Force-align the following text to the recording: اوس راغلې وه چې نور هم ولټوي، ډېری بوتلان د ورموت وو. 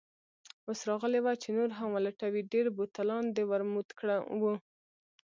اوس 0.67 0.79
راغلې 0.89 1.19
وه 1.21 1.33
چې 1.41 1.49
نور 1.57 1.69
هم 1.77 1.89
ولټوي، 1.93 2.41
ډېری 2.51 2.71
بوتلان 2.77 3.25
د 3.35 3.37
ورموت 3.51 3.87
وو. 4.39 4.53